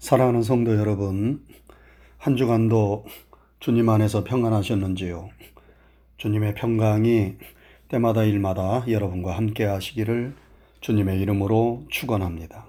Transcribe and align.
사랑하는 0.00 0.42
성도 0.42 0.76
여러분, 0.76 1.44
한 2.16 2.34
주간도 2.34 3.04
주님 3.60 3.90
안에서 3.90 4.24
평안하셨는지요? 4.24 5.28
주님의 6.16 6.54
평강이 6.54 7.34
때마다 7.88 8.24
일마다 8.24 8.82
여러분과 8.88 9.36
함께 9.36 9.64
하시기를 9.64 10.34
주님의 10.80 11.20
이름으로 11.20 11.84
축원합니다. 11.90 12.64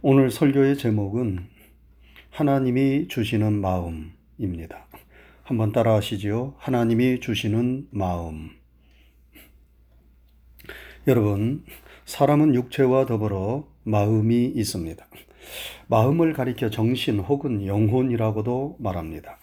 오늘 0.00 0.30
설교의 0.30 0.78
제목은 0.78 1.48
하나님이 2.30 3.08
주시는 3.08 3.60
마음입니다. 3.60 4.86
한번 5.42 5.70
따라 5.70 5.96
하시지요. 5.96 6.54
하나님이 6.56 7.20
주시는 7.20 7.88
마음. 7.90 8.52
여러분, 11.06 11.62
사람은 12.06 12.54
육체와 12.54 13.04
더불어 13.04 13.68
마음이 13.84 14.46
있습니다. 14.46 15.06
마음을 15.88 16.32
가리켜 16.32 16.70
정신 16.70 17.18
혹은 17.18 17.66
영혼이라고도 17.66 18.76
말합니다. 18.78 19.38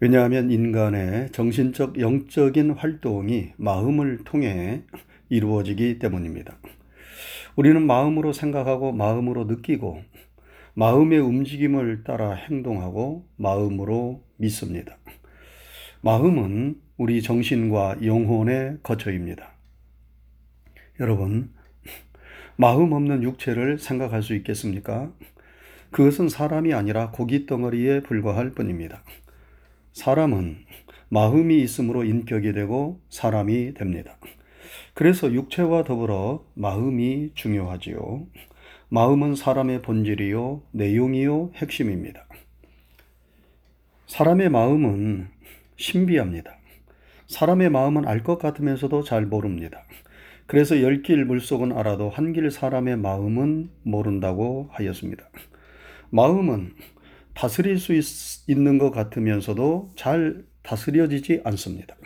왜냐하면 0.00 0.50
인간의 0.50 1.30
정신적 1.32 2.00
영적인 2.00 2.70
활동이 2.70 3.52
마음을 3.56 4.24
통해 4.24 4.82
이루어지기 5.28 5.98
때문입니다. 5.98 6.58
우리는 7.56 7.86
마음으로 7.86 8.32
생각하고 8.32 8.92
마음으로 8.92 9.44
느끼고 9.44 10.02
마음의 10.74 11.18
움직임을 11.18 12.04
따라 12.04 12.32
행동하고 12.32 13.26
마음으로 13.36 14.22
믿습니다. 14.36 14.96
마음은 16.00 16.80
우리 16.96 17.20
정신과 17.20 17.98
영혼의 18.02 18.78
거처입니다. 18.82 19.52
여러분, 20.98 21.52
마음 22.60 22.92
없는 22.92 23.22
육체를 23.22 23.78
생각할 23.78 24.22
수 24.22 24.34
있겠습니까? 24.34 25.10
그것은 25.92 26.28
사람이 26.28 26.74
아니라 26.74 27.10
고기 27.10 27.46
덩어리에 27.46 28.02
불과할 28.02 28.50
뿐입니다. 28.50 29.02
사람은 29.94 30.58
마음이 31.08 31.58
있으므로 31.62 32.04
인격이 32.04 32.52
되고 32.52 33.00
사람이 33.08 33.72
됩니다. 33.72 34.18
그래서 34.92 35.32
육체와 35.32 35.84
더불어 35.84 36.44
마음이 36.52 37.30
중요하지요. 37.34 38.26
마음은 38.90 39.36
사람의 39.36 39.80
본질이요, 39.80 40.60
내용이요, 40.72 41.52
핵심입니다. 41.54 42.26
사람의 44.06 44.50
마음은 44.50 45.28
신비합니다. 45.78 46.58
사람의 47.26 47.70
마음은 47.70 48.06
알 48.06 48.22
것 48.22 48.36
같으면서도 48.36 49.02
잘 49.02 49.24
모릅니다. 49.24 49.82
그래서 50.50 50.82
열 50.82 51.02
길 51.02 51.24
물속은 51.24 51.70
알아도 51.72 52.10
한 52.10 52.32
길 52.32 52.50
사람의 52.50 52.96
마음은 52.96 53.70
모른다고 53.84 54.68
하였습니다. 54.72 55.30
마음은 56.10 56.74
다스릴 57.34 57.78
수 57.78 57.94
있, 57.94 58.04
는 58.58 58.78
것 58.78 58.90
같으면서도 58.90 59.92
잘 59.94 60.44
다스려지지 60.62 61.42
않습니다. 61.44 61.96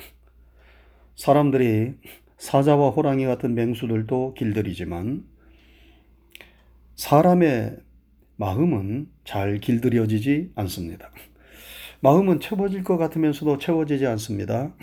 사람들이 1.16 1.94
사자와 2.36 2.90
호랑이 2.90 3.24
같은 3.24 3.54
맹수들도 3.54 4.34
길들이지만 4.34 5.24
사람의 6.96 7.78
마음은 8.36 9.08
잘 9.24 9.58
길들여지지 9.58 10.52
않습니다. 10.56 11.10
마음은 12.00 12.40
채워질 12.40 12.84
것 12.84 12.98
같으면서도 12.98 13.56
채워지지 13.58 14.06
않습니다. 14.06 14.74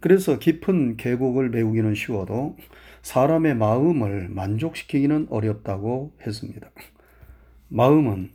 그래서 0.00 0.38
깊은 0.40 0.96
계곡을 0.96 1.50
메우기는 1.50 1.94
쉬워도 1.94 2.56
사람의 3.06 3.54
마음을 3.54 4.28
만족시키기는 4.30 5.28
어렵다고 5.30 6.10
했습니다. 6.26 6.68
마음은 7.68 8.32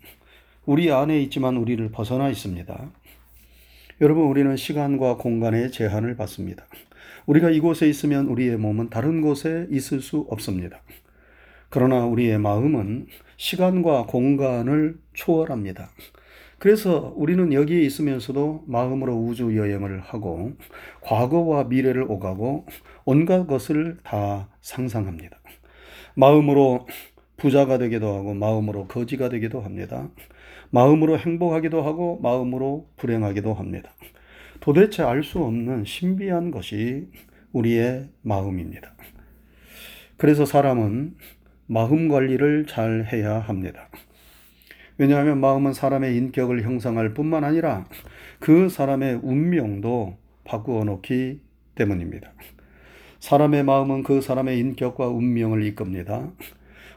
우리 0.66 0.89
안에 0.89 1.19
있지만 1.23 1.58
우리를 1.58 1.91
벗어나 1.91 2.30
있습니다. 2.30 2.89
여러분, 4.00 4.28
우리는 4.28 4.55
시간과 4.55 5.17
공간의 5.17 5.73
제한을 5.73 6.16
받습니다. 6.16 6.68
우리가 7.25 7.50
이곳에 7.50 7.90
있으면 7.90 8.28
우리의 8.28 8.56
몸은 8.56 8.90
다른 8.90 9.19
곳에 9.19 9.68
있을 9.72 10.00
수 10.00 10.25
없습니다. 10.29 10.81
그러나 11.69 12.06
우리의 12.06 12.38
마음은 12.38 13.07
시간과 13.35 14.06
공간을 14.06 14.97
초월합니다. 15.12 15.90
그래서 16.61 17.11
우리는 17.16 17.53
여기에 17.53 17.81
있으면서도 17.81 18.66
마음으로 18.67 19.16
우주 19.16 19.57
여행을 19.57 19.99
하고 20.01 20.53
과거와 21.01 21.63
미래를 21.63 22.03
오가고 22.03 22.67
온갖 23.03 23.47
것을 23.47 23.97
다 24.03 24.47
상상합니다. 24.61 25.39
마음으로 26.13 26.88
부자가 27.38 27.79
되기도 27.79 28.13
하고 28.13 28.35
마음으로 28.35 28.85
거지가 28.85 29.29
되기도 29.29 29.61
합니다. 29.61 30.07
마음으로 30.69 31.17
행복하기도 31.17 31.81
하고 31.81 32.19
마음으로 32.21 32.88
불행하기도 32.95 33.55
합니다. 33.55 33.89
도대체 34.59 35.01
알 35.01 35.23
수 35.23 35.39
없는 35.39 35.85
신비한 35.85 36.51
것이 36.51 37.07
우리의 37.53 38.07
마음입니다. 38.21 38.94
그래서 40.16 40.45
사람은 40.45 41.16
마음 41.66 42.07
관리를 42.07 42.67
잘 42.67 43.07
해야 43.11 43.39
합니다. 43.39 43.89
왜냐하면 44.97 45.40
마음은 45.40 45.74
사람의 45.74 46.16
인격을 46.18 46.63
형성할 46.63 47.13
뿐만 47.13 47.44
아니라 47.44 47.85
그 48.40 48.69
사람의 48.69 49.19
운명도 49.24 50.18
바꾸어 50.44 50.84
놓기 50.84 51.40
때문입니다. 51.75 52.31
사람의 53.19 53.63
마음은 53.63 54.03
그 54.03 54.22
사람의 54.22 54.59
인격과 54.59 55.07
운명을 55.07 55.63
이끕니다. 55.63 56.31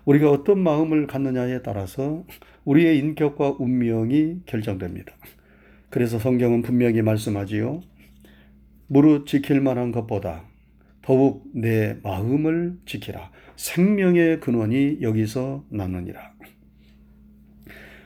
우리가 0.05 0.31
어떤 0.31 0.59
마음을 0.59 1.07
갖느냐에 1.07 1.63
따라서 1.63 2.25
우리의 2.65 2.99
인격과 2.99 3.57
운명이 3.59 4.41
결정됩니다. 4.47 5.13
그래서 5.91 6.19
성경은 6.19 6.63
분명히 6.63 7.03
말씀하지요. 7.03 7.81
무릇 8.87 9.27
지킬 9.27 9.61
만한 9.61 9.93
것보다 9.93 10.45
더욱 11.03 11.45
내 11.55 11.99
마음을 12.03 12.79
지키라. 12.87 13.31
생명의 13.57 14.41
근원이 14.41 14.99
여기서 15.03 15.65
나느니라. 15.69 16.34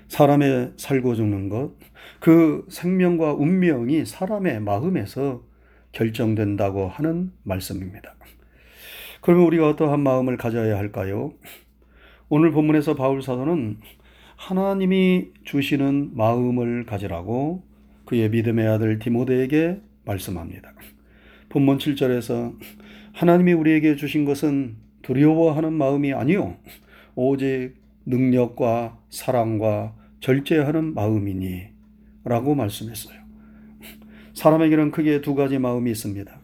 사람의 0.08 0.72
살고 0.76 1.14
죽는 1.14 1.48
것, 1.48 1.72
그 2.20 2.66
생명과 2.68 3.34
운명이 3.34 4.04
사람의 4.04 4.60
마음에서 4.60 5.42
결정된다고 5.92 6.88
하는 6.88 7.32
말씀입니다. 7.44 8.14
그러면 9.20 9.46
우리가 9.46 9.68
어떠한 9.70 10.00
마음을 10.00 10.36
가져야 10.36 10.76
할까요? 10.76 11.32
오늘 12.28 12.50
본문에서 12.50 12.94
바울 12.94 13.22
사도는 13.22 13.78
하나님이 14.36 15.28
주시는 15.44 16.12
마음을 16.14 16.84
가지라고 16.86 17.64
그의 18.04 18.30
믿음의 18.30 18.66
아들 18.66 18.98
디모데에게 18.98 19.80
말씀합니다. 20.04 20.72
본문 21.48 21.78
7절에서 21.78 22.56
하나님이 23.12 23.52
우리에게 23.52 23.96
주신 23.96 24.24
것은 24.24 24.76
두려워하는 25.02 25.72
마음이 25.72 26.12
아니요 26.12 26.56
오직 27.14 27.74
능력과 28.06 28.98
사랑과 29.10 29.94
절제하는 30.20 30.94
마음이니 30.94 31.68
라고 32.24 32.54
말씀했어요. 32.54 33.18
사람에게는 34.34 34.90
크게 34.90 35.20
두 35.20 35.34
가지 35.34 35.58
마음이 35.58 35.90
있습니다. 35.90 36.40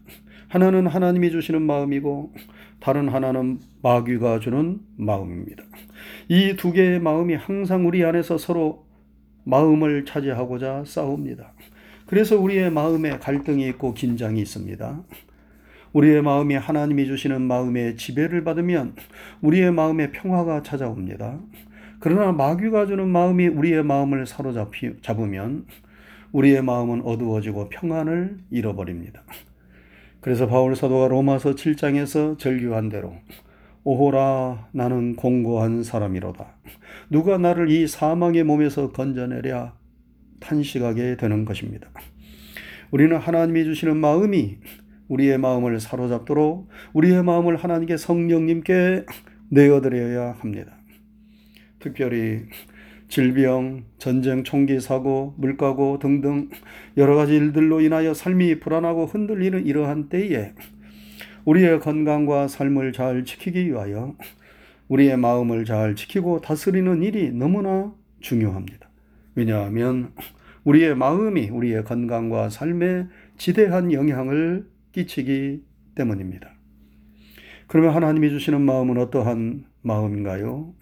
하나는 0.49 0.87
하나님이 0.87 1.31
주시는 1.31 1.63
마음이고 1.63 2.33
다른 2.81 3.09
하나는 3.09 3.61
마귀가 3.83 4.41
주는 4.41 4.81
마음입니다. 4.97 5.65
이 6.29 6.55
두 6.57 6.73
개의 6.73 7.01
마음이 7.01 7.35
항상 7.35 7.87
우리 7.87 8.05
안에서 8.05 8.39
서로 8.39 8.87
마음을 9.45 10.05
차지하고자 10.05 10.85
싸웁니다. 10.87 11.53
그래서 12.07 12.39
우리의 12.39 12.71
마음에 12.71 13.19
갈등이 13.19 13.67
있고 13.71 13.95
긴장이 13.95 14.41
있습니다. 14.41 15.03
우리의 15.93 16.23
마음이 16.23 16.55
하나님이 16.55 17.07
주시는 17.07 17.43
마음의 17.43 17.97
지배를 17.97 18.45
받으면 18.45 18.95
우리의 19.41 19.73
마음에 19.73 20.11
평화가 20.13 20.63
찾아옵니다. 20.63 21.41
그러나 22.05 22.33
마귀가 22.33 22.85
주는 22.85 23.09
마음이 23.09 23.47
우리의 23.47 23.83
마음을 23.83 24.27
사로잡으면 24.27 25.65
우리의 26.33 26.61
마음은 26.61 27.01
어두워지고 27.01 27.71
평안을 27.71 28.41
잃어버립니다. 28.51 29.23
그래서 30.21 30.47
바울 30.47 30.77
사도가 30.77 31.09
로마서 31.09 31.53
7장에서 31.53 32.39
절규한 32.39 32.91
대로 32.91 33.15
오호라 33.85 34.69
나는 34.73 35.17
공고한 35.17 35.83
사람이로다. 35.83 36.45
누가 37.09 37.39
나를 37.39 37.71
이 37.71 37.87
사망의 37.87 38.45
몸에서 38.45 38.93
건져내랴 38.93 39.73
탄식하게 40.41 41.17
되는 41.17 41.47
것입니다. 41.47 41.89
우리는 42.91 43.17
하나님이 43.17 43.65
주시는 43.65 43.97
마음이 43.97 44.59
우리의 45.09 45.39
마음을 45.39 45.81
사로잡도록 45.81 46.69
우리의 46.93 47.25
마음을 47.25 47.57
하나님께 47.57 47.97
성령님께 47.97 49.07
내어드려야 49.49 50.33
합니다. 50.33 50.84
특별히 51.85 52.47
질병, 53.09 53.85
전쟁, 53.99 54.43
총기 54.43 54.81
사고, 54.81 55.35
물가고 55.37 55.99
등등 55.99 56.49
여러 56.97 57.15
가지 57.15 57.37
일들로 57.37 57.83
인하여 57.83 58.15
삶이 58.15 58.61
불안하고 58.61 59.05
흔들리는 59.05 59.67
이러한 59.67 60.09
때에 60.09 60.55
우리의 61.45 61.81
건강과 61.81 62.49
삶을 62.49 62.93
잘 62.93 63.25
지키기 63.25 63.67
위하여 63.67 64.17
우리의 64.89 65.19
마음을 65.19 65.67
잘 65.67 65.95
지키고 65.95 66.41
다스리는 66.41 67.03
일이 67.03 67.31
너무나 67.31 67.95
중요합니다. 68.21 68.89
왜냐하면 69.35 70.13
우리의 70.65 70.97
마음이 70.97 71.51
우리의 71.51 71.85
건강과 71.85 72.49
삶에 72.49 73.09
지대한 73.37 73.93
영향을 73.93 74.67
끼치기 74.93 75.63
때문입니다. 75.95 76.51
그러면 77.67 77.95
하나님이 77.95 78.31
주시는 78.31 78.63
마음은 78.63 78.97
어떠한 78.97 79.67
마음인가요? 79.83 80.75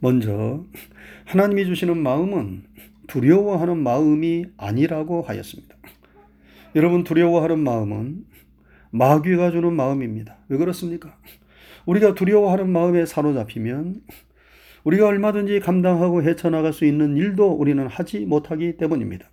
먼저 0.00 0.64
하나님이 1.26 1.66
주시는 1.66 1.98
마음은 1.98 2.64
두려워하는 3.06 3.78
마음이 3.78 4.46
아니라고 4.56 5.22
하였습니다. 5.22 5.76
여러분 6.74 7.04
두려워하는 7.04 7.58
마음은 7.58 8.24
마귀가 8.90 9.50
주는 9.50 9.72
마음입니다. 9.72 10.38
왜 10.48 10.56
그렇습니까? 10.56 11.16
우리가 11.86 12.14
두려워하는 12.14 12.70
마음에 12.70 13.06
사로잡히면 13.06 14.02
우리가 14.84 15.06
얼마든지 15.06 15.60
감당하고 15.60 16.22
헤쳐나갈 16.22 16.72
수 16.72 16.84
있는 16.84 17.16
일도 17.16 17.52
우리는 17.52 17.86
하지 17.86 18.20
못하기 18.20 18.76
때문입니다. 18.78 19.28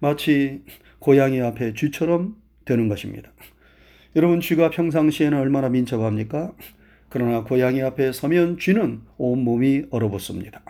마치 0.00 0.62
고양이 0.98 1.40
앞에 1.40 1.74
쥐처럼 1.74 2.36
되는 2.64 2.88
것입니다. 2.88 3.30
여러분 4.16 4.40
쥐가 4.40 4.70
평상시에는 4.70 5.38
얼마나 5.38 5.68
민첩합니까? 5.68 6.52
그러나 7.08 7.42
고양이 7.42 7.82
앞에 7.82 8.12
서면 8.12 8.58
쥐는 8.58 9.00
온몸이 9.16 9.86
얼어붙습니다. 9.90 10.60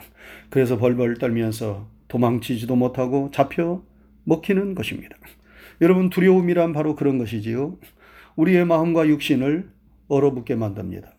그래서 0.50 0.79
벌벌 0.79 1.19
떨면서 1.19 1.88
도망치지도 2.08 2.76
못하고 2.76 3.31
잡혀 3.32 3.82
먹히는 4.25 4.75
것입니다. 4.75 5.17
여러분 5.81 6.11
두려움이란 6.11 6.73
바로 6.73 6.94
그런 6.94 7.19
것이지요. 7.19 7.76
우리의 8.37 8.64
마음과 8.67 9.08
육신을 9.08 9.69
얼어붙게 10.08 10.55
만듭니다. 10.55 11.12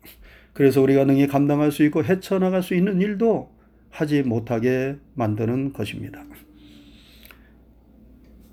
그래서 0.52 0.80
우리가 0.80 1.04
능히 1.04 1.26
감당할 1.26 1.70
수 1.70 1.84
있고 1.84 2.02
헤쳐나갈 2.02 2.62
수 2.62 2.74
있는 2.74 3.00
일도 3.00 3.50
하지 3.90 4.22
못하게 4.22 4.96
만드는 5.14 5.72
것입니다. 5.72 6.24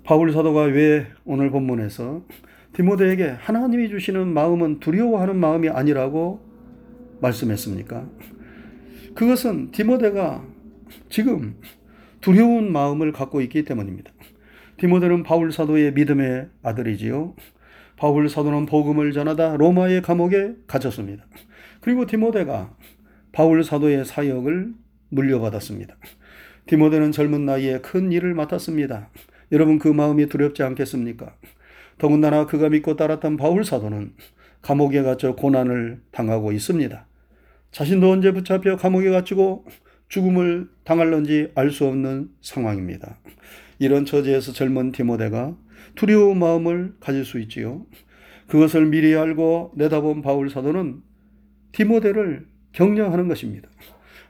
바울 0.04 0.32
사도가 0.32 0.62
왜 0.62 1.06
오늘 1.24 1.50
본문에서 1.50 2.22
디모데에게 2.72 3.24
하나님이 3.38 3.88
주시는 3.88 4.28
마음은 4.28 4.80
두려워하는 4.80 5.36
마음이 5.36 5.68
아니라고 5.68 6.47
말씀했습니까? 7.20 8.08
그것은 9.14 9.70
디모데가 9.72 10.44
지금 11.08 11.56
두려운 12.20 12.72
마음을 12.72 13.12
갖고 13.12 13.40
있기 13.40 13.64
때문입니다. 13.64 14.12
디모데는 14.78 15.24
바울 15.24 15.50
사도의 15.52 15.92
믿음의 15.94 16.48
아들이지요. 16.62 17.34
바울 17.96 18.28
사도는 18.28 18.66
복음을 18.66 19.12
전하다 19.12 19.56
로마의 19.56 20.02
감옥에 20.02 20.54
갇혔습니다. 20.66 21.24
그리고 21.80 22.06
디모데가 22.06 22.76
바울 23.32 23.64
사도의 23.64 24.04
사역을 24.04 24.72
물려받았습니다. 25.10 25.96
디모데는 26.66 27.12
젊은 27.12 27.44
나이에 27.44 27.80
큰 27.80 28.12
일을 28.12 28.34
맡았습니다. 28.34 29.10
여러분 29.52 29.78
그 29.78 29.88
마음이 29.88 30.26
두렵지 30.26 30.62
않겠습니까? 30.62 31.34
더군다나 31.98 32.46
그가 32.46 32.68
믿고 32.68 32.94
따랐던 32.94 33.36
바울 33.36 33.64
사도는 33.64 34.12
감옥에 34.62 35.02
갇혀 35.02 35.34
고난을 35.34 36.02
당하고 36.12 36.52
있습니다. 36.52 37.07
자신도 37.70 38.10
언제 38.10 38.32
붙잡혀 38.32 38.76
감옥에 38.76 39.10
갇히고 39.10 39.66
죽음을 40.08 40.68
당할런지 40.84 41.50
알 41.54 41.70
수 41.70 41.86
없는 41.86 42.30
상황입니다. 42.40 43.18
이런 43.78 44.04
처지에서 44.04 44.52
젊은 44.52 44.92
디모데가 44.92 45.56
두려운 45.94 46.38
마음을 46.38 46.94
가질 47.00 47.24
수 47.24 47.38
있지요. 47.40 47.86
그것을 48.48 48.86
미리 48.86 49.14
알고 49.14 49.72
내다본 49.76 50.22
바울 50.22 50.50
사도는 50.50 51.02
디모데를 51.72 52.46
격려하는 52.72 53.28
것입니다. 53.28 53.68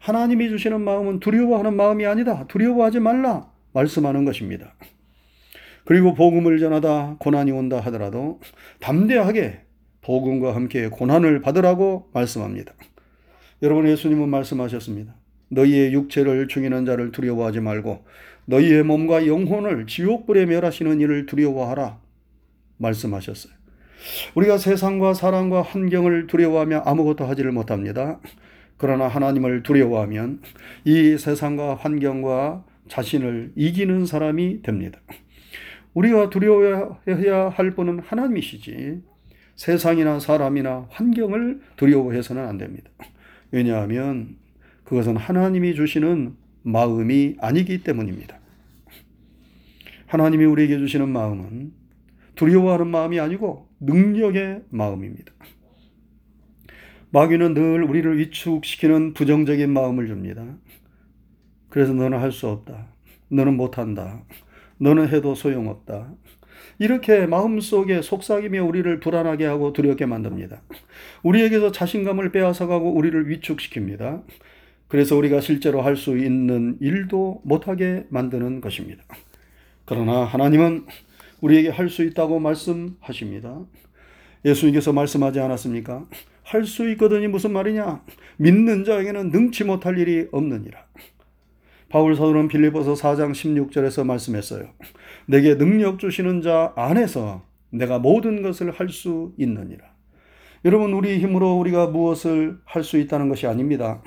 하나님이 0.00 0.48
주시는 0.48 0.80
마음은 0.80 1.20
두려워하는 1.20 1.74
마음이 1.74 2.04
아니다. 2.06 2.46
두려워하지 2.48 3.00
말라. 3.00 3.50
말씀하는 3.72 4.24
것입니다. 4.24 4.74
그리고 5.84 6.14
복음을 6.14 6.58
전하다 6.58 7.16
고난이 7.18 7.50
온다 7.52 7.80
하더라도 7.86 8.40
담대하게 8.80 9.60
복음과 10.02 10.54
함께 10.54 10.88
고난을 10.88 11.40
받으라고 11.40 12.10
말씀합니다. 12.12 12.74
여러분 13.62 13.88
예수님은 13.88 14.28
말씀하셨습니다. 14.28 15.14
너희의 15.48 15.92
육체를 15.92 16.46
죽이는 16.48 16.84
자를 16.84 17.10
두려워하지 17.10 17.60
말고 17.60 18.04
너희의 18.44 18.84
몸과 18.84 19.26
영혼을 19.26 19.86
지옥불에 19.86 20.46
멸하시는 20.46 21.00
일을 21.00 21.26
두려워하라 21.26 21.98
말씀하셨어요. 22.76 23.52
우리가 24.34 24.58
세상과 24.58 25.14
사람과 25.14 25.62
환경을 25.62 26.28
두려워하며 26.28 26.82
아무것도 26.84 27.26
하지를 27.26 27.50
못합니다. 27.52 28.20
그러나 28.76 29.08
하나님을 29.08 29.64
두려워하면 29.64 30.40
이 30.84 31.18
세상과 31.18 31.74
환경과 31.74 32.64
자신을 32.86 33.52
이기는 33.56 34.06
사람이 34.06 34.62
됩니다. 34.62 35.00
우리가 35.94 36.30
두려워해야 36.30 37.48
할 37.48 37.72
분은 37.72 38.00
하나님이시지 38.00 39.02
세상이나 39.56 40.20
사람이나 40.20 40.86
환경을 40.90 41.60
두려워해서는 41.76 42.46
안 42.46 42.56
됩니다. 42.56 42.88
왜냐하면 43.50 44.36
그것은 44.84 45.16
하나님이 45.16 45.74
주시는 45.74 46.36
마음이 46.62 47.36
아니기 47.40 47.82
때문입니다. 47.82 48.38
하나님이 50.06 50.44
우리에게 50.44 50.78
주시는 50.78 51.08
마음은 51.08 51.72
두려워하는 52.34 52.86
마음이 52.88 53.20
아니고 53.20 53.68
능력의 53.80 54.64
마음입니다. 54.70 55.32
마귀는 57.10 57.54
늘 57.54 57.82
우리를 57.84 58.18
위축시키는 58.18 59.14
부정적인 59.14 59.70
마음을 59.72 60.06
줍니다. 60.06 60.58
그래서 61.68 61.92
너는 61.92 62.18
할 62.18 62.32
수 62.32 62.48
없다. 62.48 62.88
너는 63.28 63.56
못한다. 63.56 64.24
너는 64.78 65.08
해도 65.08 65.34
소용없다. 65.34 66.14
이렇게 66.78 67.26
마음속에 67.26 68.02
속삭이며 68.02 68.64
우리를 68.64 69.00
불안하게 69.00 69.44
하고 69.46 69.72
두렵게 69.72 70.06
만듭니다. 70.06 70.62
우리에게서 71.22 71.72
자신감을 71.72 72.32
빼앗아가고 72.32 72.94
우리를 72.94 73.26
위축시킵니다. 73.28 74.22
그래서 74.88 75.16
우리가 75.16 75.40
실제로 75.40 75.82
할 75.82 75.96
수 75.96 76.16
있는 76.16 76.76
일도 76.80 77.42
못하게 77.44 78.06
만드는 78.10 78.60
것입니다. 78.60 79.02
그러나 79.84 80.24
하나님은 80.24 80.86
우리에게 81.40 81.68
할 81.70 81.88
수 81.88 82.02
있다고 82.04 82.38
말씀하십니다. 82.40 83.60
예수님께서 84.44 84.92
말씀하지 84.92 85.40
않았습니까? 85.40 86.06
할 86.44 86.64
수 86.64 86.88
있거든이 86.92 87.28
무슨 87.28 87.52
말이냐? 87.52 88.02
믿는 88.38 88.84
자에게는 88.84 89.30
능치 89.30 89.64
못할 89.64 89.98
일이 89.98 90.28
없느니라. 90.32 90.86
바울 91.90 92.14
사도는 92.16 92.48
빌립보서 92.48 92.94
4장 92.94 93.32
16절에서 93.32 94.04
말씀했어요. 94.04 94.68
내게 95.28 95.58
능력 95.58 95.98
주시는 95.98 96.40
자 96.40 96.72
안에서 96.74 97.42
내가 97.68 97.98
모든 97.98 98.40
것을 98.40 98.70
할 98.70 98.88
수 98.88 99.34
있느니라. 99.36 99.84
여러분 100.64 100.94
우리 100.94 101.18
힘으로 101.18 101.58
우리가 101.58 101.88
무엇을 101.88 102.58
할 102.64 102.82
수 102.82 102.96
있다는 102.96 103.28
것이 103.28 103.46
아닙니다. 103.46 104.02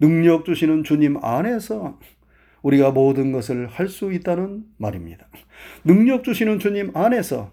능력 0.00 0.46
주시는 0.46 0.82
주님 0.82 1.22
안에서 1.22 1.98
우리가 2.62 2.90
모든 2.90 3.32
것을 3.32 3.66
할 3.66 3.88
수 3.88 4.12
있다는 4.14 4.64
말입니다. 4.78 5.28
능력 5.84 6.24
주시는 6.24 6.58
주님 6.58 6.96
안에서 6.96 7.52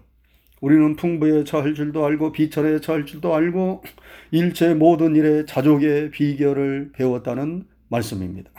우리는 0.62 0.96
풍부에 0.96 1.44
처할 1.44 1.74
줄도 1.74 2.04
알고 2.06 2.32
비철에 2.32 2.80
처할 2.80 3.04
줄도 3.04 3.34
알고 3.34 3.82
일체 4.30 4.72
모든 4.72 5.14
일에 5.14 5.44
자족의 5.44 6.10
비결을 6.10 6.92
배웠다는 6.94 7.64
말씀입니다. 7.88 8.50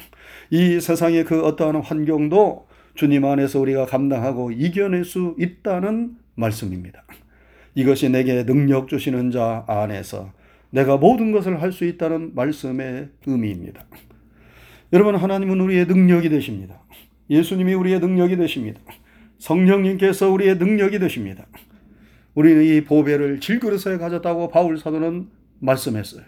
이 0.51 0.79
세상의 0.79 1.25
그 1.25 1.43
어떠한 1.43 1.77
환경도 1.77 2.67
주님 2.95 3.25
안에서 3.25 3.59
우리가 3.59 3.85
감당하고 3.85 4.51
이겨낼 4.51 5.05
수 5.05 5.35
있다는 5.39 6.15
말씀입니다. 6.35 7.03
이것이 7.75 8.09
내게 8.09 8.45
능력 8.45 8.87
주시는 8.87 9.31
자 9.31 9.63
안에서 9.67 10.31
내가 10.71 10.97
모든 10.97 11.31
것을 11.31 11.61
할 11.61 11.71
수 11.71 11.85
있다는 11.85 12.33
말씀의 12.35 13.09
의미입니다. 13.25 13.85
여러분, 14.93 15.15
하나님은 15.15 15.59
우리의 15.59 15.85
능력이 15.85 16.29
되십니다. 16.29 16.81
예수님이 17.29 17.73
우리의 17.73 17.99
능력이 17.99 18.35
되십니다. 18.37 18.81
성령님께서 19.39 20.29
우리의 20.29 20.57
능력이 20.57 20.99
되십니다. 20.99 21.45
우리는 22.35 22.63
이 22.63 22.83
보배를 22.83 23.39
질그릇에 23.39 23.97
가졌다고 23.97 24.49
바울 24.49 24.77
사도는 24.77 25.27
말씀했어요. 25.59 26.23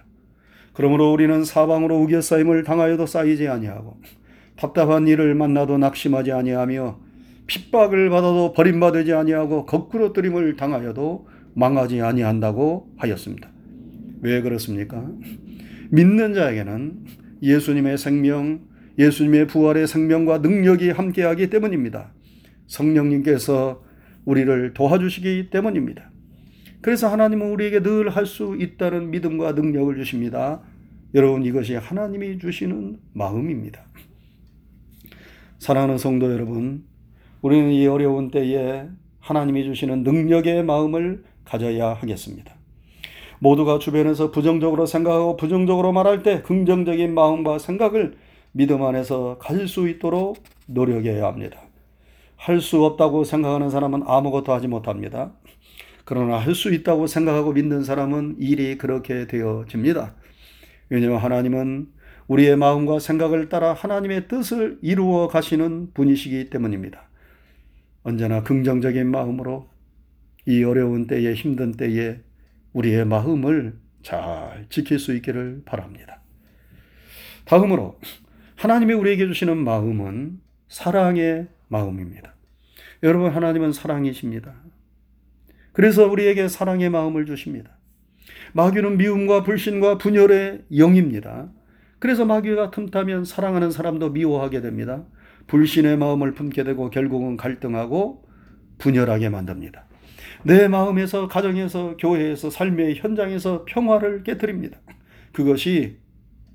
그러므로 0.74 1.12
우리는 1.13 1.43
사방으로 1.43 2.00
우겨싸임을 2.01 2.63
당하여도 2.63 3.05
쌓이지 3.05 3.48
아니하고 3.48 4.00
답답한 4.57 5.07
일을 5.07 5.36
만나도 5.36 5.77
낙심하지 5.77 6.31
아니하며 6.31 7.00
핍박을 7.48 8.10
받아도 8.10 8.53
버림받지 8.53 9.13
아니하고 9.13 9.65
거꾸로 9.65 10.13
뜨림을 10.13 10.55
당하여도 10.55 11.27
망하지 11.55 12.01
아니한다고 12.01 12.89
하였습니다. 12.98 13.51
왜 14.22 14.41
그렇습니까? 14.41 15.05
믿는 15.91 16.33
자에게는 16.33 17.03
예수님의 17.41 17.98
생명, 17.98 18.62
예수님의 18.98 19.48
부활의 19.48 19.88
생명과 19.88 20.39
능력이 20.39 20.91
함께하기 20.91 21.50
때문입니다. 21.50 22.13
성령님께서 22.67 23.83
우리를 24.25 24.74
도와주시기 24.74 25.50
때문입니다. 25.50 26.12
그래서 26.81 27.07
하나님은 27.10 27.51
우리에게 27.51 27.81
늘 27.81 28.10
할 28.10 28.25
수 28.25 28.55
있다는 28.60 29.12
믿음과 29.12 29.53
능력을 29.53 29.95
주십니다. 29.95 30.62
여러분 31.13 31.43
이것이 31.43 31.75
하나님이 31.75 32.39
주시는 32.39 32.98
마음입니다. 33.13 33.86
사랑하는 35.63 35.98
성도 35.98 36.29
여러분, 36.34 36.84
우리는 37.41 37.72
이 37.72 37.88
어려운 37.88 38.32
때에 38.32 38.84
하나님이 39.22 39.63
주시는 39.63 40.03
능력의 40.03 40.65
마음을 40.65 41.24
가져야 41.46 41.93
하겠습니다. 41.93 42.53
모두가 43.39 43.79
주변에서 43.79 44.29
부정적으로 44.29 44.86
생각하고 44.86 45.38
부정적으로 45.38 45.93
말할 45.93 46.22
때 46.22 46.41
긍정적인 46.41 47.13
마음과 47.13 47.60
생각을 47.60 48.17
믿음 48.51 48.84
안에서 48.84 49.38
가질 49.39 49.70
수 49.70 49.88
있도록 49.88 50.43
노력해야 50.65 51.27
합니다. 51.27 51.62
할 52.36 52.60
수 52.60 52.84
없다고 52.84 53.24
생각하는 53.24 53.70
사람은 53.70 54.03
아무것도 54.05 54.51
하지 54.51 54.67
못합니다. 54.67 55.32
그러나 56.03 56.39
할 56.39 56.55
수 56.55 56.74
있다고 56.74 57.08
생각하고 57.08 57.53
믿는 57.53 57.86
사람은 57.86 58.36
일이 58.38 58.77
그렇게 58.77 59.27
되어집니다. 59.27 60.13
왜냐하면 60.89 61.20
하나님은 61.20 61.88
우리의 62.27 62.56
마음과 62.56 63.00
생각을 63.00 63.50
따라 63.50 63.74
하나님의 63.74 64.27
뜻을 64.27 64.80
이루어 64.82 65.27
가시는 65.27 65.92
분이시기 65.94 66.50
때문입니다. 66.50 67.10
언제나 68.03 68.44
긍정적인 68.44 69.10
마음으로 69.10 69.70
이 70.46 70.63
어려운 70.63 71.08
때에 71.08 71.34
힘든 71.34 71.72
때에 71.74 72.20
우리의 72.74 73.06
마음을 73.06 73.77
잘 74.01 74.65
지킬 74.70 75.00
수 75.00 75.13
있기를 75.15 75.63
바랍니다. 75.65 76.22
다음으로 77.46 78.00
하나님이 78.56 78.94
우리에게 78.94 79.27
주시는 79.27 79.58
마음은 79.58 80.39
사랑의 80.68 81.48
마음입니다. 81.68 82.34
여러분 83.03 83.32
하나님은 83.32 83.74
사랑이십니다. 83.74 84.53
그래서 85.72 86.08
우리에게 86.08 86.48
사랑의 86.48 86.89
마음을 86.89 87.25
주십니다. 87.25 87.77
마귀는 88.53 88.98
미움과 88.98 89.44
불신과 89.44 89.98
분열의 89.98 90.65
영입니다. 90.77 91.51
그래서 92.03 92.25
마귀가 92.25 92.69
틈타면 92.72 93.24
사랑하는 93.24 93.72
사람도 93.72 94.10
미워하게 94.10 94.60
됩니다. 94.60 95.05
불신의 95.48 95.95
마음을 95.95 96.33
품게 96.33 96.65
되고 96.65 96.89
결국은 96.89 97.38
갈등하고 97.38 98.25
분열하게 98.77 99.29
만듭니다. 99.29 99.86
내 100.43 100.67
마음에서, 100.67 101.29
가정에서, 101.29 101.95
교회에서, 101.95 102.50
삶의 102.50 102.95
현장에서 102.95 103.63
평화를 103.63 104.24
깨뜨립니다. 104.24 104.81
그것이 105.31 106.00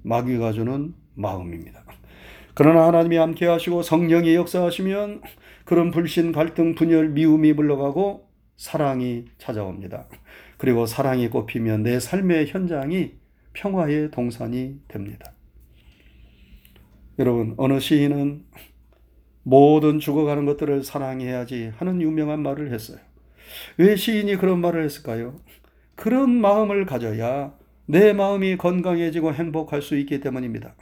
마귀가 0.03 0.53
주는 0.53 0.93
마음입니다. 1.15 1.83
그러나 2.53 2.87
하나님이 2.87 3.17
함께 3.17 3.47
하시고 3.47 3.81
성령이 3.81 4.35
역사하시면 4.35 5.23
그런 5.65 5.91
불신, 5.91 6.33
갈등, 6.33 6.75
분열, 6.75 7.09
미움이 7.09 7.55
물러가고 7.55 8.29
사랑이 8.59 9.25
찾아옵니다. 9.39 10.09
그리고 10.59 10.85
사랑이 10.85 11.31
꽃피면 11.31 11.85
내 11.85 11.99
삶의 12.01 12.49
현장이 12.49 13.13
평화의 13.55 14.11
동산이 14.11 14.81
됩니다. 14.89 15.33
여러분, 17.19 17.55
어느 17.57 17.81
시인은 17.81 18.45
모든 19.43 19.99
죽어가는 19.99 20.45
것들을 20.47 20.85
사랑해야지 20.85 21.73
하는 21.77 22.01
유명한 22.01 22.43
말을 22.43 22.73
했어요. 22.73 22.99
왜 23.77 23.97
시인이 23.97 24.37
그런 24.37 24.61
말을 24.61 24.85
했을까요? 24.85 25.35
그런 25.97 26.31
마음을 26.31 26.87
가져야 26.87 27.55
내 27.87 28.13
마음이 28.13 28.57
건강해지고 28.57 29.33
행복할 29.33 29.83
수 29.83 29.97
있기 29.97 30.21
때문입니다. 30.21 30.75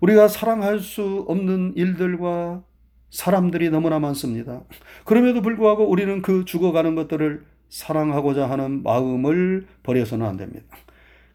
우리가 0.00 0.28
사랑할 0.28 0.78
수 0.78 1.26
없는 1.28 1.74
일들과 1.76 2.62
사람들이 3.10 3.68
너무나 3.70 3.98
많습니다. 3.98 4.62
그럼에도 5.04 5.42
불구하고 5.42 5.90
우리는 5.90 6.22
그 6.22 6.44
죽어가는 6.46 6.94
것들을 6.94 7.44
사랑하고자 7.68 8.48
하는 8.48 8.82
마음을 8.82 9.66
버려서는 9.82 10.24
안 10.24 10.36
됩니다. 10.36 10.76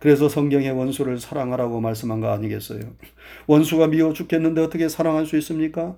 그래서 0.05 0.29
성경의 0.29 0.69
원수를 0.69 1.17
사랑하라고 1.17 1.81
말씀한 1.81 2.21
거 2.21 2.29
아니겠어요? 2.29 2.79
원수가 3.47 3.87
미워 3.87 4.13
죽겠는데 4.13 4.61
어떻게 4.61 4.87
사랑할 4.87 5.25
수 5.25 5.35
있습니까? 5.37 5.97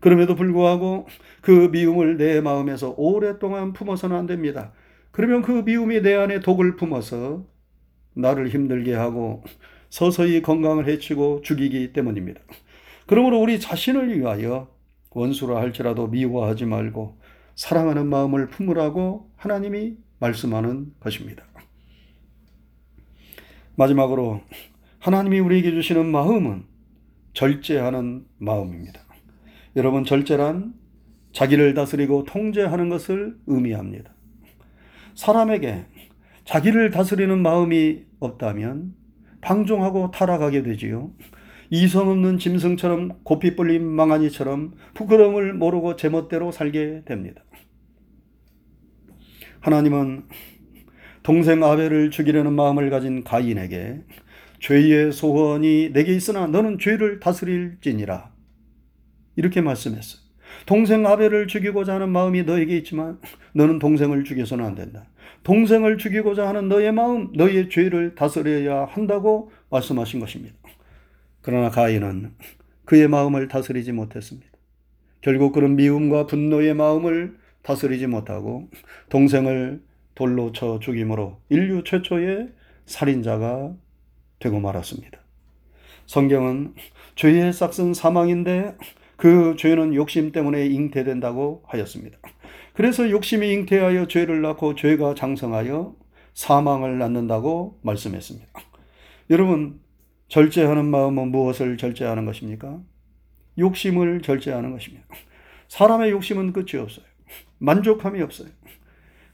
그럼에도 0.00 0.34
불구하고 0.34 1.06
그 1.40 1.68
미움을 1.70 2.16
내 2.16 2.40
마음에서 2.40 2.94
오랫동안 2.96 3.72
품어서는 3.72 4.16
안 4.16 4.26
됩니다. 4.26 4.72
그러면 5.12 5.42
그 5.42 5.52
미움이 5.52 6.02
내 6.02 6.16
안에 6.16 6.40
독을 6.40 6.74
품어서 6.74 7.44
나를 8.14 8.48
힘들게 8.48 8.92
하고 8.92 9.44
서서히 9.88 10.42
건강을 10.42 10.88
해치고 10.88 11.42
죽이기 11.42 11.92
때문입니다. 11.92 12.40
그러므로 13.06 13.38
우리 13.40 13.60
자신을 13.60 14.18
위하여 14.18 14.66
원수라 15.10 15.60
할지라도 15.60 16.08
미워하지 16.08 16.64
말고 16.64 17.20
사랑하는 17.54 18.08
마음을 18.08 18.48
품으라고 18.48 19.30
하나님이 19.36 19.94
말씀하는 20.18 20.92
것입니다. 20.98 21.53
마지막으로 23.76 24.40
하나님이 25.00 25.40
우리에게 25.40 25.70
주시는 25.72 26.06
마음은 26.06 26.64
절제하는 27.32 28.24
마음입니다. 28.38 29.00
여러분, 29.76 30.04
절제란 30.04 30.74
자기를 31.32 31.74
다스리고 31.74 32.24
통제하는 32.24 32.88
것을 32.88 33.36
의미합니다. 33.46 34.14
사람에게 35.14 35.86
자기를 36.44 36.90
다스리는 36.90 37.42
마음이 37.42 38.04
없다면 38.20 38.94
방종하고 39.40 40.10
타락하게 40.10 40.62
되지요. 40.62 41.10
이성 41.70 42.08
없는 42.08 42.38
짐승처럼 42.38 43.24
고삐 43.24 43.56
뿔린 43.56 43.84
망아니처럼 43.84 44.74
부끄러움을 44.94 45.54
모르고 45.54 45.96
제멋대로 45.96 46.52
살게 46.52 47.02
됩니다. 47.04 47.42
하나님은 49.60 50.24
동생 51.24 51.64
아벨을 51.64 52.10
죽이려는 52.10 52.52
마음을 52.52 52.90
가진 52.90 53.24
가인에게 53.24 54.02
죄의 54.60 55.10
소원이 55.10 55.92
내게 55.94 56.14
있으나 56.14 56.46
너는 56.46 56.78
죄를 56.78 57.18
다스릴지니라 57.18 58.30
이렇게 59.36 59.62
말씀했어요. 59.62 60.22
동생 60.66 61.06
아벨을 61.06 61.48
죽이고자 61.48 61.94
하는 61.94 62.10
마음이 62.10 62.42
너에게 62.42 62.76
있지만 62.76 63.18
너는 63.54 63.78
동생을 63.78 64.24
죽여서는 64.24 64.64
안 64.64 64.74
된다. 64.74 65.06
동생을 65.44 65.96
죽이고자 65.96 66.46
하는 66.46 66.68
너의 66.68 66.92
마음, 66.92 67.32
너의 67.34 67.70
죄를 67.70 68.14
다스려야 68.14 68.84
한다고 68.84 69.50
말씀하신 69.70 70.20
것입니다. 70.20 70.54
그러나 71.40 71.70
가인은 71.70 72.32
그의 72.84 73.08
마음을 73.08 73.48
다스리지 73.48 73.92
못했습니다. 73.92 74.46
결국 75.22 75.52
그런 75.52 75.74
미움과 75.76 76.26
분노의 76.26 76.74
마음을 76.74 77.38
다스리지 77.62 78.08
못하고 78.08 78.68
동생을 79.08 79.80
돌로 80.14 80.52
쳐 80.52 80.78
죽임으로 80.78 81.40
인류 81.48 81.82
최초의 81.84 82.48
살인자가 82.86 83.74
되고 84.38 84.60
말았습니다. 84.60 85.18
성경은 86.06 86.74
죄의 87.16 87.52
싹은 87.52 87.94
사망인데 87.94 88.76
그 89.16 89.56
죄는 89.56 89.94
욕심 89.94 90.32
때문에 90.32 90.66
잉태된다고 90.66 91.62
하였습니다. 91.66 92.18
그래서 92.74 93.08
욕심이 93.08 93.52
잉태하여 93.52 94.08
죄를 94.08 94.42
낳고 94.42 94.74
죄가 94.74 95.14
장성하여 95.14 95.94
사망을 96.34 96.98
낳는다고 96.98 97.78
말씀했습니다. 97.82 98.48
여러분, 99.30 99.80
절제하는 100.28 100.84
마음은 100.86 101.28
무엇을 101.30 101.76
절제하는 101.76 102.26
것입니까? 102.26 102.80
욕심을 103.58 104.20
절제하는 104.22 104.72
것입니다. 104.72 105.06
사람의 105.68 106.10
욕심은 106.10 106.52
끝이 106.52 106.80
없어요. 106.80 107.06
만족함이 107.58 108.20
없어요. 108.20 108.48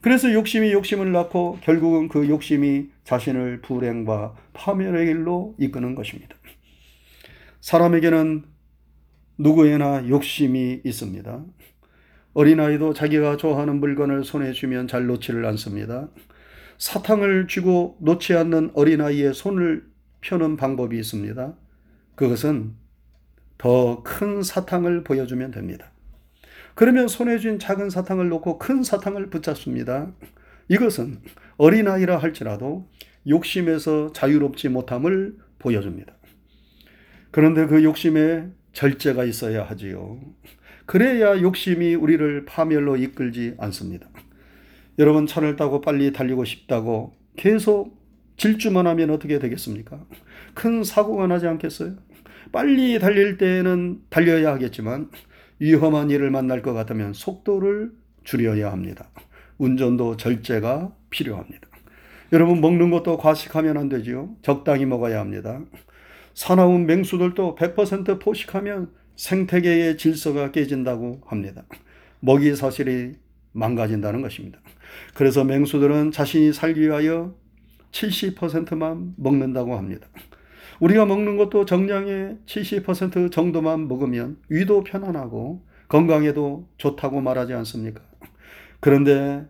그래서 0.00 0.33
욕심이 0.33 0.73
욕심을 0.73 1.12
낳고 1.12 1.59
결국은 1.61 2.09
그 2.09 2.28
욕심이 2.28 2.90
자신을 3.04 3.61
불행과 3.61 4.35
파멸의 4.54 5.07
길로 5.07 5.54
이끄는 5.59 5.95
것입니다. 5.95 6.37
사람에게는 7.61 8.45
누구에나 9.38 10.09
욕심이 10.09 10.80
있습니다. 10.85 11.45
어린아이도 12.33 12.95
자기가 12.95 13.37
좋아하는 13.37 13.80
물건을 13.80 14.25
손에 14.25 14.52
쥐면 14.52 14.88
잘 14.88 15.07
놓지를 15.07 15.45
않습니다. 15.47 16.09
사탕을 16.78 17.49
쥐고 17.49 17.99
놓지 18.00 18.35
않는 18.35 18.71
어린아이의 18.75 19.35
손을 19.35 19.85
펴는 20.23 20.57
방법이 20.57 20.99
있습니다. 20.99 21.54
그것은 22.14 22.75
더 23.59 24.02
큰 24.02 24.42
사탕을 24.42 25.04
보여주면 25.04 25.50
됩니다. 25.50 25.92
그러면 26.80 27.08
손에 27.08 27.38
쥔 27.38 27.58
작은 27.58 27.90
사탕을 27.90 28.30
놓고 28.30 28.58
큰 28.58 28.82
사탕을 28.82 29.28
붙잡습니다. 29.28 30.14
이것은 30.68 31.18
어린아이라 31.58 32.16
할지라도 32.16 32.88
욕심에서 33.28 34.14
자유롭지 34.14 34.70
못함을 34.70 35.37
보여줍니다. 35.58 36.16
그런데 37.32 37.66
그 37.66 37.84
욕심에 37.84 38.49
절제가 38.72 39.25
있어야 39.25 39.62
하지요. 39.64 40.22
그래야 40.87 41.42
욕심이 41.42 41.94
우리를 41.94 42.46
파멸로 42.46 42.96
이끌지 42.96 43.56
않습니다. 43.58 44.08
여러분 44.99 45.26
차를 45.26 45.56
타고 45.56 45.82
빨리 45.82 46.14
달리고 46.14 46.46
싶다고 46.46 47.12
계속 47.37 47.94
질주만 48.38 48.87
하면 48.87 49.10
어떻게 49.10 49.38
되겠습니까? 49.38 50.02
큰 50.54 50.82
사고가 50.82 51.26
나지 51.26 51.46
않겠어요? 51.46 51.96
빨리 52.52 52.99
달릴 52.99 53.37
때는 53.37 54.00
달려야 54.08 54.54
하겠지만 54.54 55.10
위험한 55.60 56.10
일을 56.10 56.30
만날 56.30 56.62
것 56.62 56.72
같으면 56.72 57.12
속도를 57.12 57.92
줄여야 58.24 58.72
합니다. 58.72 59.08
운전도 59.58 60.16
절제가 60.16 60.92
필요합니다. 61.10 61.68
여러분 62.32 62.60
먹는 62.60 62.90
것도 62.90 63.18
과식하면 63.18 63.76
안 63.76 63.88
되지요. 63.88 64.34
적당히 64.42 64.86
먹어야 64.86 65.20
합니다. 65.20 65.60
사나운 66.34 66.86
맹수들도 66.86 67.56
100% 67.56 68.20
포식하면 68.20 68.90
생태계의 69.16 69.98
질서가 69.98 70.50
깨진다고 70.50 71.20
합니다. 71.26 71.64
먹이 72.20 72.54
사슬이 72.56 73.16
망가진다는 73.52 74.22
것입니다. 74.22 74.60
그래서 75.14 75.44
맹수들은 75.44 76.12
자신이 76.12 76.52
살기 76.52 76.80
위하여 76.80 77.34
70%만 77.92 79.14
먹는다고 79.16 79.76
합니다. 79.76 80.06
우리가 80.80 81.04
먹는 81.04 81.37
것도 81.37 81.66
정량의 81.66 82.38
70% 82.46 83.30
정도만 83.30 83.87
먹으면 83.87 84.38
위도 84.49 84.82
편안하고 84.82 85.62
건강에도 85.88 86.68
좋다고 86.78 87.20
말하지 87.20 87.52
않습니까? 87.52 88.02
그런데 88.80 89.46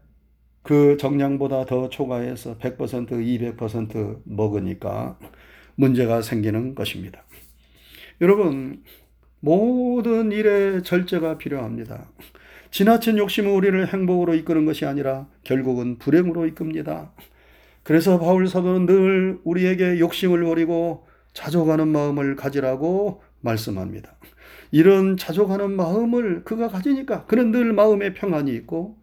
그 0.62 0.96
정량보다 0.98 1.66
더 1.66 1.88
초과해서 1.88 2.58
100%, 2.58 3.56
200% 3.56 4.22
먹으니까 4.24 5.18
문제가 5.76 6.20
생기는 6.20 6.74
것입니다. 6.74 7.22
여러분, 8.20 8.82
모든 9.38 10.32
일에 10.32 10.82
절제가 10.82 11.38
필요합니다. 11.38 12.10
지나친 12.70 13.18
욕심은 13.18 13.52
우리를 13.52 13.92
행복으로 13.92 14.34
이끄는 14.34 14.66
것이 14.66 14.84
아니라 14.84 15.28
결국은 15.44 15.98
불행으로 15.98 16.46
이끕니다. 16.46 17.12
그래서 17.82 18.18
바울 18.18 18.46
사도는 18.46 18.86
늘 18.86 19.38
우리에게 19.44 19.98
욕심을 20.00 20.44
버리고 20.44 21.06
자족하는 21.32 21.88
마음을 21.88 22.36
가지라고 22.36 23.22
말씀합니다. 23.40 24.16
이런 24.70 25.16
자족하는 25.16 25.72
마음을 25.72 26.44
그가 26.44 26.68
가지니까 26.68 27.26
그는 27.26 27.50
늘 27.50 27.72
마음에 27.72 28.14
평안이 28.14 28.54
있고 28.56 28.98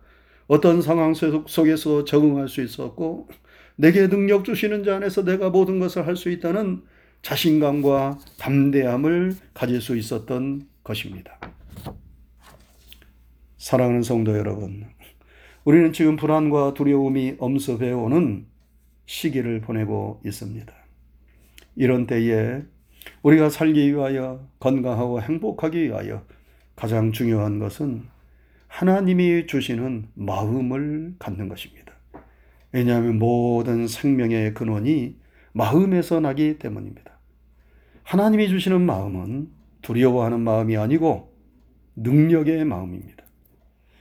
어떤 0.47 0.81
상황 0.81 1.13
속에서 1.13 2.05
적응할 2.05 2.47
수 2.47 2.61
있었고 2.61 3.27
내게 3.75 4.07
능력 4.07 4.45
주시는 4.45 4.83
자 4.83 4.95
안에서 4.95 5.23
내가 5.23 5.49
모든 5.49 5.79
것을 5.79 6.07
할 6.07 6.15
수 6.15 6.29
있다는 6.29 6.83
자신감과 7.21 8.19
담대함을 8.39 9.35
가질 9.53 9.81
수 9.81 9.97
있었던 9.97 10.67
것입니다. 10.83 11.39
사랑하는 13.57 14.03
성도 14.03 14.37
여러분, 14.37 14.85
우리는 15.65 15.91
지금 15.91 16.15
불안과 16.15 16.73
두려움이 16.73 17.35
엄습해 17.39 17.91
오는 17.91 18.45
시기를 19.05 19.61
보내고 19.61 20.21
있습니다. 20.25 20.76
이런 21.77 22.07
때에 22.07 22.63
우리가 23.21 23.49
살기 23.49 23.87
위하여 23.93 24.45
건강하고 24.59 25.21
행복하기 25.21 25.83
위하여 25.83 26.25
가장 26.75 27.11
중요한 27.11 27.59
것은 27.59 28.03
하나님이 28.67 29.45
주시는 29.47 30.09
마음을 30.15 31.15
갖는 31.19 31.47
것입니다. 31.47 31.93
왜냐하면 32.71 33.17
모든 33.19 33.87
생명의 33.87 34.53
근원이 34.53 35.15
마음에서 35.53 36.19
나기 36.19 36.57
때문입니다. 36.59 37.17
하나님이 38.03 38.49
주시는 38.49 38.81
마음은 38.81 39.49
두려워하는 39.81 40.41
마음이 40.41 40.77
아니고 40.77 41.33
능력의 41.95 42.65
마음입니다. 42.65 43.23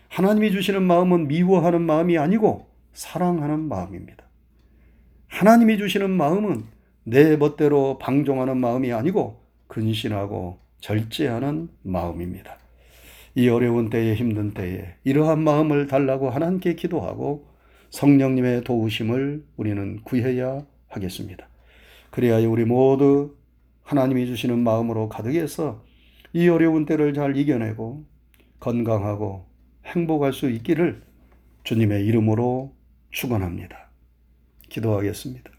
하나님이 0.08 0.50
주시는 0.50 0.82
마음은 0.82 1.28
미워하는 1.28 1.82
마음이 1.82 2.16
아니고 2.16 2.70
사랑하는 2.94 3.68
마음입니다. 3.68 4.24
하나님이 5.28 5.76
주시는 5.76 6.10
마음은 6.10 6.75
내 7.08 7.36
멋대로 7.36 7.98
방종하는 7.98 8.56
마음이 8.56 8.92
아니고 8.92 9.40
근신하고 9.68 10.58
절제하는 10.80 11.68
마음입니다. 11.82 12.58
이 13.36 13.48
어려운 13.48 13.90
때에 13.90 14.14
힘든 14.16 14.50
때에 14.50 14.94
이러한 15.04 15.38
마음을 15.44 15.86
달라고 15.86 16.30
하나님께 16.30 16.74
기도하고 16.74 17.46
성령님의 17.90 18.64
도우심을 18.64 19.44
우리는 19.56 20.00
구해야 20.02 20.66
하겠습니다. 20.88 21.48
그래야 22.10 22.38
우리 22.38 22.64
모두 22.64 23.36
하나님이 23.84 24.26
주시는 24.26 24.58
마음으로 24.58 25.08
가득해서 25.08 25.84
이 26.32 26.48
어려운 26.48 26.86
때를 26.86 27.14
잘 27.14 27.36
이겨내고 27.36 28.04
건강하고 28.58 29.46
행복할 29.84 30.32
수 30.32 30.50
있기를 30.50 31.02
주님의 31.62 32.04
이름으로 32.04 32.74
축원합니다. 33.12 33.90
기도하겠습니다. 34.68 35.55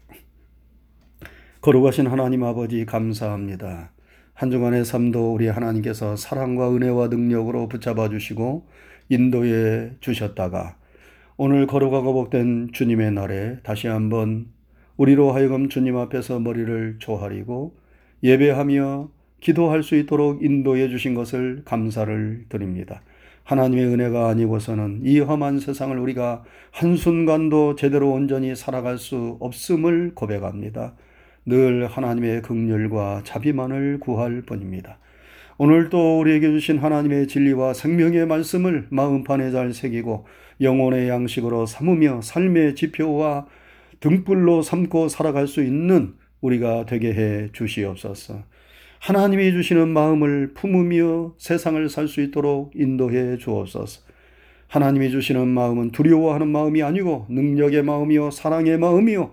거룩하신 1.68 2.06
하나님 2.06 2.44
아버지 2.44 2.86
감사합니다. 2.86 3.90
한 4.32 4.50
주간의 4.50 4.86
삶도 4.86 5.34
우리 5.34 5.48
하나님께서 5.48 6.16
사랑과 6.16 6.74
은혜와 6.74 7.08
능력으로 7.08 7.68
붙잡아 7.68 8.08
주시고 8.08 8.66
인도해 9.10 9.90
주셨다가 10.00 10.76
오늘 11.36 11.66
거룩하고 11.66 12.14
복된 12.14 12.70
주님의 12.72 13.12
날에 13.12 13.58
다시 13.64 13.86
한번 13.86 14.46
우리로 14.96 15.32
하여금 15.32 15.68
주님 15.68 15.98
앞에서 15.98 16.40
머리를 16.40 16.96
조아리고 17.00 17.76
예배하며 18.22 19.10
기도할 19.40 19.82
수 19.82 19.94
있도록 19.96 20.42
인도해 20.42 20.88
주신 20.88 21.14
것을 21.14 21.64
감사를 21.66 22.46
드립니다. 22.48 23.02
하나님의 23.44 23.88
은혜가 23.88 24.30
아니고서는 24.30 25.02
이 25.04 25.20
험한 25.20 25.60
세상을 25.60 25.98
우리가 25.98 26.44
한순간도 26.70 27.76
제대로 27.76 28.10
온전히 28.10 28.56
살아갈 28.56 28.96
수 28.96 29.36
없음을 29.40 30.12
고백합니다. 30.14 30.94
늘 31.48 31.86
하나님의 31.86 32.42
극률과 32.42 33.22
자비만을 33.24 34.00
구할 34.00 34.42
뿐입니다. 34.42 34.98
오늘도 35.56 36.20
우리에게 36.20 36.48
주신 36.50 36.78
하나님의 36.78 37.26
진리와 37.26 37.72
생명의 37.72 38.26
말씀을 38.26 38.86
마음판에 38.90 39.50
잘 39.50 39.72
새기고 39.72 40.26
영혼의 40.60 41.08
양식으로 41.08 41.64
삼으며 41.64 42.20
삶의 42.22 42.74
지표와 42.74 43.46
등불로 44.00 44.60
삼고 44.60 45.08
살아갈 45.08 45.48
수 45.48 45.62
있는 45.64 46.14
우리가 46.42 46.84
되게 46.84 47.14
해 47.14 47.48
주시옵소서. 47.52 48.42
하나님이 49.00 49.50
주시는 49.52 49.88
마음을 49.88 50.52
품으며 50.54 51.32
세상을 51.38 51.88
살 51.88 52.08
수 52.08 52.20
있도록 52.20 52.72
인도해 52.76 53.38
주옵소서. 53.38 54.02
하나님이 54.68 55.10
주시는 55.10 55.48
마음은 55.48 55.92
두려워하는 55.92 56.46
마음이 56.48 56.82
아니고 56.82 57.26
능력의 57.30 57.84
마음이요 57.84 58.30
사랑의 58.32 58.78
마음이요 58.78 59.32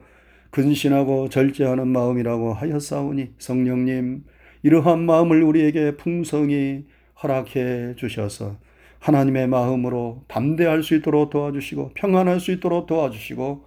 근신하고 0.56 1.28
절제하는 1.28 1.90
마음이라고 1.90 2.54
하였사오니 2.54 3.32
성령님 3.40 4.24
이러한 4.64 5.06
마음을 5.06 5.44
우리에게 5.44 5.98
풍성히 5.98 6.86
허락해 7.22 7.96
주셔서 7.98 8.56
하나님의 9.00 9.48
마음으로 9.48 10.24
담대할 10.30 10.82
수 10.82 10.96
있도록 10.96 11.30
도와주시고 11.30 11.92
평안할 11.96 12.40
수 12.40 12.54
있도록 12.54 12.86
도와주시고 12.88 13.66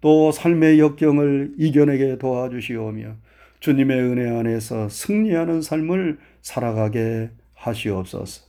또 0.00 0.32
삶의 0.32 0.80
역경을 0.80 1.56
이겨내게 1.58 2.16
도와주시오며 2.16 3.16
주님의 3.60 4.00
은혜 4.00 4.30
안에서 4.30 4.88
승리하는 4.88 5.60
삶을 5.60 6.20
살아가게 6.40 7.32
하시옵소서. 7.52 8.46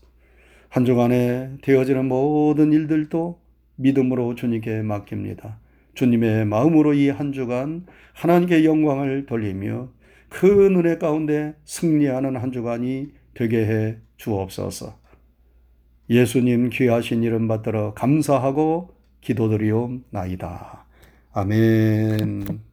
한 0.69 0.85
주간에 0.85 1.51
되어지는 1.61 2.05
모든 2.05 2.71
일들도 2.71 3.37
믿음으로 3.75 4.35
주님께 4.35 4.81
맡깁니다. 4.81 5.59
주님의 6.01 6.45
마음으로 6.45 6.95
이 6.95 7.09
한 7.09 7.31
주간 7.31 7.85
하나님께 8.13 8.65
영광을 8.65 9.27
돌리며 9.27 9.89
큰 10.29 10.75
은혜 10.75 10.97
가운데 10.97 11.53
승리하는 11.65 12.37
한 12.37 12.51
주간이 12.51 13.09
되게 13.35 13.65
해 13.67 13.97
주옵소서. 14.17 14.97
예수님 16.09 16.69
귀하신 16.71 17.21
이름 17.21 17.47
받들어 17.47 17.93
감사하고 17.93 18.89
기도드리옵나이다. 19.21 20.85
아멘. 21.33 22.70